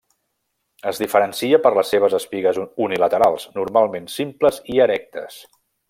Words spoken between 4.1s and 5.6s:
simples i erectes.